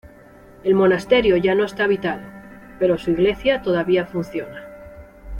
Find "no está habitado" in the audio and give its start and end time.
1.53-2.23